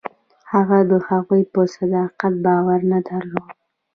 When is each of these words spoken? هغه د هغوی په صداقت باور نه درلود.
هغه 0.51 0.79
د 0.91 0.93
هغوی 1.07 1.41
په 1.53 1.61
صداقت 1.75 2.33
باور 2.45 2.79
نه 2.91 2.99
درلود. 3.07 3.47